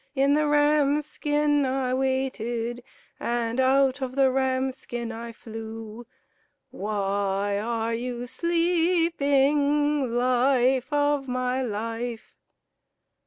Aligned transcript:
In 0.15 0.33
the 0.33 0.47
ram's 0.47 1.05
skin 1.05 1.63
I 1.63 1.93
waited, 1.93 2.83
And 3.19 3.59
out 3.59 4.01
of 4.01 4.15
the 4.15 4.31
ram's 4.31 4.75
skin 4.75 5.11
I 5.11 5.31
flew. 5.31 6.07
Why 6.71 7.59
are 7.59 7.93
you 7.93 8.25
sleeping, 8.25 10.09
Life 10.09 10.91
of 10.91 11.27
my 11.27 11.61
life?" 11.61 12.33